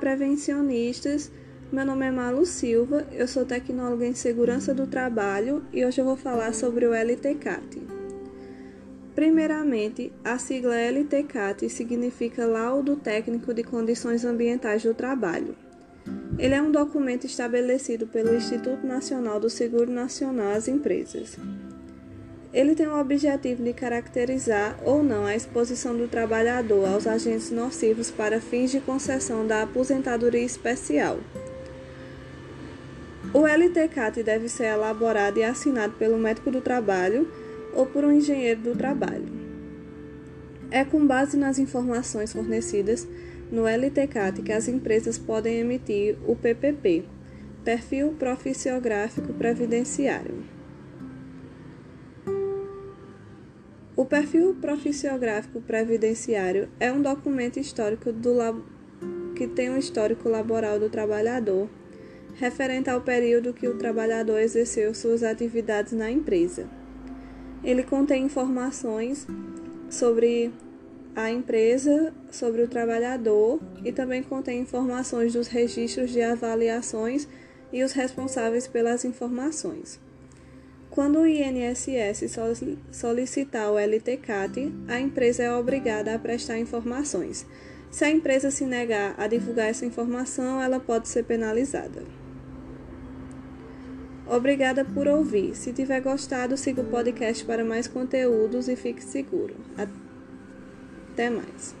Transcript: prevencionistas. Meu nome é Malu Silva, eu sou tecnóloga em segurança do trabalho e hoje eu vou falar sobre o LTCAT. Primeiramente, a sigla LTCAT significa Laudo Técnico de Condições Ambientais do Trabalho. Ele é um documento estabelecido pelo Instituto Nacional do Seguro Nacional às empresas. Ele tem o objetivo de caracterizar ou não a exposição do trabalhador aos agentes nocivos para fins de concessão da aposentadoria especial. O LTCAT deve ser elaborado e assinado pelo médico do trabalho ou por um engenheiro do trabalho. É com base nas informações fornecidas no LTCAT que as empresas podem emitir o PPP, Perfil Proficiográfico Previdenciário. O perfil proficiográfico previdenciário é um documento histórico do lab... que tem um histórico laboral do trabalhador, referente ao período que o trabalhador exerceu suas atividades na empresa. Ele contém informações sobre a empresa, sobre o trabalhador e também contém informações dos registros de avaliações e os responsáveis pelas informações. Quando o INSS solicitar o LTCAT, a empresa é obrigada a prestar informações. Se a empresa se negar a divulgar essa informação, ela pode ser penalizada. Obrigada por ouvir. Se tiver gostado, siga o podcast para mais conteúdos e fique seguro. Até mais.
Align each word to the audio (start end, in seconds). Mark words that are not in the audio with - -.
prevencionistas. 0.00 1.30
Meu 1.70 1.84
nome 1.84 2.06
é 2.06 2.10
Malu 2.10 2.44
Silva, 2.44 3.06
eu 3.12 3.28
sou 3.28 3.44
tecnóloga 3.44 4.04
em 4.04 4.14
segurança 4.14 4.74
do 4.74 4.86
trabalho 4.86 5.62
e 5.72 5.84
hoje 5.84 6.00
eu 6.00 6.04
vou 6.04 6.16
falar 6.16 6.52
sobre 6.52 6.84
o 6.86 6.92
LTCAT. 6.92 7.80
Primeiramente, 9.14 10.10
a 10.24 10.38
sigla 10.38 10.74
LTCAT 10.74 11.68
significa 11.68 12.46
Laudo 12.46 12.96
Técnico 12.96 13.52
de 13.52 13.62
Condições 13.62 14.24
Ambientais 14.24 14.82
do 14.82 14.94
Trabalho. 14.94 15.54
Ele 16.38 16.54
é 16.54 16.62
um 16.62 16.72
documento 16.72 17.26
estabelecido 17.26 18.06
pelo 18.06 18.34
Instituto 18.34 18.84
Nacional 18.86 19.38
do 19.38 19.50
Seguro 19.50 19.92
Nacional 19.92 20.52
às 20.52 20.66
empresas. 20.66 21.36
Ele 22.52 22.74
tem 22.74 22.88
o 22.88 22.98
objetivo 22.98 23.62
de 23.62 23.72
caracterizar 23.72 24.76
ou 24.84 25.04
não 25.04 25.24
a 25.24 25.36
exposição 25.36 25.96
do 25.96 26.08
trabalhador 26.08 26.88
aos 26.88 27.06
agentes 27.06 27.50
nocivos 27.50 28.10
para 28.10 28.40
fins 28.40 28.72
de 28.72 28.80
concessão 28.80 29.46
da 29.46 29.62
aposentadoria 29.62 30.44
especial. 30.44 31.20
O 33.32 33.46
LTCAT 33.46 34.24
deve 34.24 34.48
ser 34.48 34.64
elaborado 34.64 35.38
e 35.38 35.44
assinado 35.44 35.92
pelo 35.92 36.18
médico 36.18 36.50
do 36.50 36.60
trabalho 36.60 37.30
ou 37.72 37.86
por 37.86 38.04
um 38.04 38.10
engenheiro 38.10 38.60
do 38.60 38.74
trabalho. 38.74 39.28
É 40.72 40.84
com 40.84 41.06
base 41.06 41.36
nas 41.36 41.58
informações 41.58 42.32
fornecidas 42.32 43.06
no 43.52 43.66
LTCAT 43.68 44.42
que 44.42 44.52
as 44.52 44.66
empresas 44.66 45.18
podem 45.18 45.58
emitir 45.58 46.16
o 46.26 46.34
PPP, 46.34 47.04
Perfil 47.64 48.14
Proficiográfico 48.18 49.32
Previdenciário. 49.34 50.59
O 53.96 54.04
perfil 54.04 54.56
proficiográfico 54.60 55.60
previdenciário 55.60 56.68
é 56.78 56.92
um 56.92 57.02
documento 57.02 57.58
histórico 57.58 58.12
do 58.12 58.32
lab... 58.32 58.62
que 59.34 59.46
tem 59.46 59.68
um 59.68 59.76
histórico 59.76 60.28
laboral 60.28 60.78
do 60.78 60.88
trabalhador, 60.88 61.68
referente 62.36 62.88
ao 62.88 63.00
período 63.00 63.52
que 63.52 63.66
o 63.66 63.76
trabalhador 63.76 64.38
exerceu 64.38 64.94
suas 64.94 65.22
atividades 65.22 65.92
na 65.92 66.10
empresa. 66.10 66.68
Ele 67.62 67.82
contém 67.82 68.24
informações 68.24 69.26
sobre 69.90 70.52
a 71.14 71.30
empresa, 71.30 72.14
sobre 72.30 72.62
o 72.62 72.68
trabalhador 72.68 73.60
e 73.84 73.92
também 73.92 74.22
contém 74.22 74.60
informações 74.60 75.32
dos 75.32 75.48
registros 75.48 76.10
de 76.10 76.22
avaliações 76.22 77.28
e 77.72 77.82
os 77.82 77.92
responsáveis 77.92 78.66
pelas 78.66 79.04
informações. 79.04 80.00
Quando 80.90 81.20
o 81.20 81.26
INSS 81.26 82.36
solicitar 82.90 83.70
o 83.70 83.78
LTCAT, 83.78 84.72
a 84.88 84.98
empresa 85.00 85.44
é 85.44 85.54
obrigada 85.54 86.12
a 86.12 86.18
prestar 86.18 86.58
informações. 86.58 87.46
Se 87.92 88.04
a 88.04 88.10
empresa 88.10 88.50
se 88.50 88.64
negar 88.64 89.14
a 89.16 89.28
divulgar 89.28 89.68
essa 89.68 89.86
informação, 89.86 90.60
ela 90.60 90.80
pode 90.80 91.08
ser 91.08 91.24
penalizada. 91.24 92.02
Obrigada 94.26 94.84
por 94.84 95.06
ouvir. 95.06 95.56
Se 95.56 95.72
tiver 95.72 96.00
gostado, 96.00 96.56
siga 96.56 96.82
o 96.82 96.86
podcast 96.86 97.44
para 97.44 97.64
mais 97.64 97.86
conteúdos 97.86 98.68
e 98.68 98.74
fique 98.74 99.02
seguro. 99.02 99.54
Até 101.12 101.30
mais. 101.30 101.79